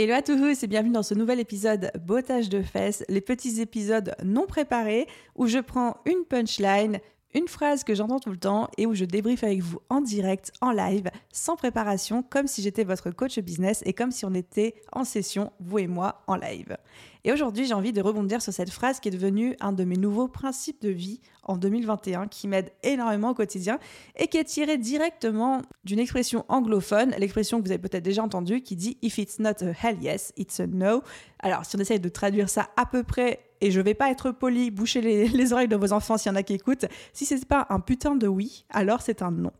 [0.00, 4.14] Hello à tous et bienvenue dans ce nouvel épisode Bottage de fesses, les petits épisodes
[4.22, 7.00] non préparés où je prends une punchline,
[7.34, 10.52] une phrase que j'entends tout le temps et où je débriefe avec vous en direct,
[10.60, 14.74] en live, sans préparation, comme si j'étais votre coach business et comme si on était
[14.92, 16.76] en session, vous et moi, en live.
[17.24, 19.96] Et aujourd'hui, j'ai envie de rebondir sur cette phrase qui est devenue un de mes
[19.96, 23.78] nouveaux principes de vie en 2021, qui m'aide énormément au quotidien
[24.16, 28.62] et qui est tirée directement d'une expression anglophone, l'expression que vous avez peut-être déjà entendue,
[28.62, 31.02] qui dit If it's not a hell yes, it's a no.
[31.40, 34.30] Alors, si on essaye de traduire ça à peu près et je vais pas être
[34.30, 37.24] poli, boucher les, les oreilles de vos enfants s'il y en a qui écoutent, si
[37.24, 39.52] c'est pas un putain de oui, alors c'est un non.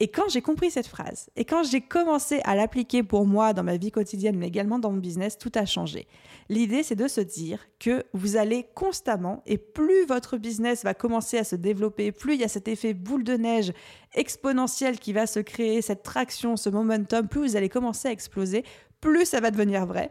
[0.00, 3.62] Et quand j'ai compris cette phrase, et quand j'ai commencé à l'appliquer pour moi dans
[3.62, 6.08] ma vie quotidienne, mais également dans mon business, tout a changé.
[6.48, 11.38] L'idée, c'est de se dire que vous allez constamment, et plus votre business va commencer
[11.38, 13.72] à se développer, plus il y a cet effet boule de neige
[14.14, 18.64] exponentiel qui va se créer, cette traction, ce momentum, plus vous allez commencer à exploser,
[19.00, 20.10] plus ça va devenir vrai,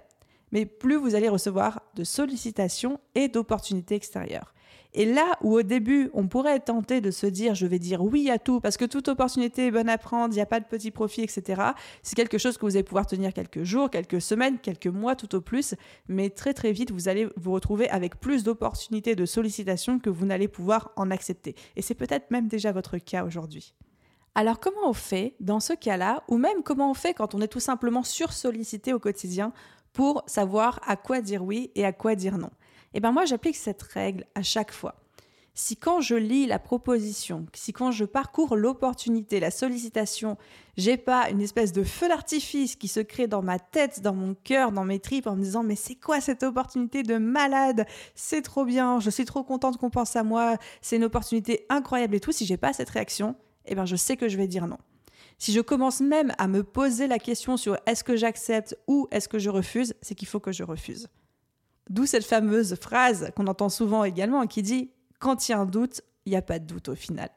[0.53, 4.53] mais plus vous allez recevoir de sollicitations et d'opportunités extérieures.
[4.95, 8.29] Et là où au début, on pourrait tenté de se dire je vais dire oui
[8.29, 10.65] à tout parce que toute opportunité est bonne à prendre, il n'y a pas de
[10.65, 11.63] petit profit, etc.
[12.03, 15.33] C'est quelque chose que vous allez pouvoir tenir quelques jours, quelques semaines, quelques mois tout
[15.33, 15.73] au plus,
[16.07, 20.27] mais très très vite, vous allez vous retrouver avec plus d'opportunités de sollicitation que vous
[20.27, 21.55] n'allez pouvoir en accepter.
[21.75, 23.73] Et c'est peut-être même déjà votre cas aujourd'hui.
[24.35, 27.47] Alors comment on fait dans ce cas-là, ou même comment on fait quand on est
[27.47, 29.53] tout simplement sursollicité au quotidien
[29.93, 32.49] pour savoir à quoi dire oui et à quoi dire non
[32.93, 34.95] Eh bien moi j'applique cette règle à chaque fois.
[35.55, 40.35] Si quand je lis la proposition, si quand je parcours l'opportunité, la sollicitation,
[40.77, 44.33] j'ai pas une espèce de feu d'artifice qui se crée dans ma tête, dans mon
[44.33, 47.85] cœur, dans mes tripes en me disant mais c'est quoi cette opportunité de malade?
[48.15, 52.15] C'est trop bien, je suis trop contente qu'on pense à moi, c'est une opportunité incroyable
[52.15, 54.65] et tout, si j'ai pas cette réaction, eh bien je sais que je vais dire
[54.65, 54.79] non.
[55.37, 59.27] Si je commence même à me poser la question sur est-ce que j'accepte ou est-ce
[59.27, 61.07] que je refuse, c'est qu'il faut que je refuse.
[61.89, 65.65] D'où cette fameuse phrase qu'on entend souvent également qui dit quand il y a un
[65.65, 67.29] doute, il n'y a pas de doute au final.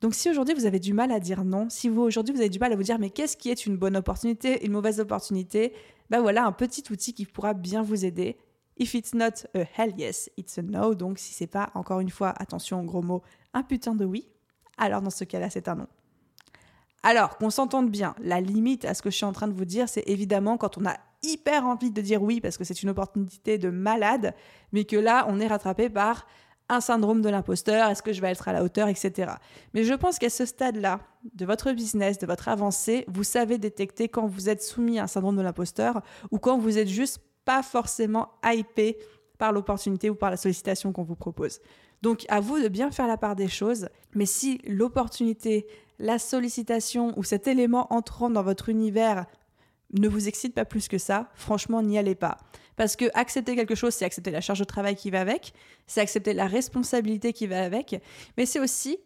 [0.00, 2.50] Donc si aujourd'hui vous avez du mal à dire non, si vous aujourd'hui vous avez
[2.50, 5.72] du mal à vous dire mais qu'est-ce qui est une bonne opportunité, une mauvaise opportunité,
[6.10, 8.36] ben voilà un petit outil qui pourra bien vous aider.
[8.78, 10.94] If it's not a hell yes, it's a no.
[10.94, 13.22] Donc si c'est pas encore une fois, attention gros mot,
[13.54, 14.28] un putain de oui,
[14.76, 15.86] alors dans ce cas-là c'est un non.
[17.08, 19.64] Alors, qu'on s'entende bien, la limite à ce que je suis en train de vous
[19.64, 22.88] dire, c'est évidemment quand on a hyper envie de dire oui parce que c'est une
[22.88, 24.34] opportunité de malade,
[24.72, 26.26] mais que là, on est rattrapé par
[26.68, 29.34] un syndrome de l'imposteur, est-ce que je vais être à la hauteur, etc.
[29.72, 30.98] Mais je pense qu'à ce stade-là
[31.32, 35.06] de votre business, de votre avancée, vous savez détecter quand vous êtes soumis à un
[35.06, 36.02] syndrome de l'imposteur
[36.32, 38.98] ou quand vous êtes juste pas forcément hypé
[39.38, 41.60] par l'opportunité ou par la sollicitation qu'on vous propose.
[42.02, 45.68] Donc à vous de bien faire la part des choses, mais si l'opportunité,
[45.98, 49.26] la sollicitation ou cet élément entrant dans votre univers
[49.92, 52.38] ne vous excite pas plus que ça, franchement, n'y allez pas.
[52.76, 55.54] Parce que accepter quelque chose, c'est accepter la charge de travail qui va avec,
[55.86, 58.00] c'est accepter la responsabilité qui va avec,
[58.36, 58.98] mais c'est aussi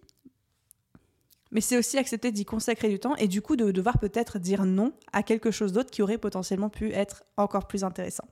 [1.52, 4.64] mais c'est aussi accepter d'y consacrer du temps et du coup de devoir peut-être dire
[4.64, 8.24] non à quelque chose d'autre qui aurait potentiellement pu être encore plus intéressant.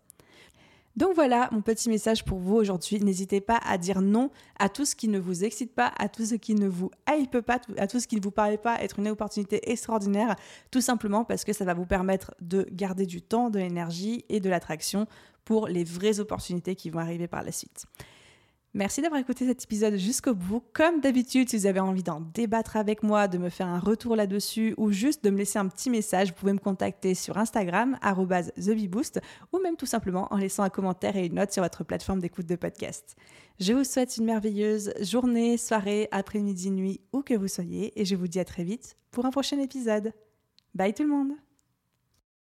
[0.99, 2.99] Donc voilà mon petit message pour vous aujourd'hui.
[2.99, 6.25] N'hésitez pas à dire non à tout ce qui ne vous excite pas, à tout
[6.25, 8.99] ce qui ne vous hype pas, à tout ce qui ne vous paraît pas être
[8.99, 10.35] une opportunité extraordinaire,
[10.73, 14.41] tout simplement parce que ça va vous permettre de garder du temps, de l'énergie et
[14.41, 15.07] de l'attraction
[15.45, 17.87] pour les vraies opportunités qui vont arriver par la suite.
[18.75, 20.63] Merci d'avoir écouté cet épisode jusqu'au bout.
[20.75, 24.15] Comme d'habitude, si vous avez envie d'en débattre avec moi, de me faire un retour
[24.15, 27.99] là-dessus ou juste de me laisser un petit message, vous pouvez me contacter sur Instagram,
[28.03, 29.21] TheBeBoost,
[29.53, 32.47] ou même tout simplement en laissant un commentaire et une note sur votre plateforme d'écoute
[32.47, 33.17] de podcast.
[33.59, 38.17] Je vous souhaite une merveilleuse journée, soirée, après-midi, nuit, où que vous soyez, et je
[38.17, 40.13] vous dis à très vite pour un prochain épisode.
[40.75, 41.33] Bye tout le monde